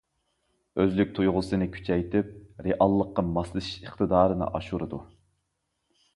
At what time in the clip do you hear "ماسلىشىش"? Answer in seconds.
3.37-3.77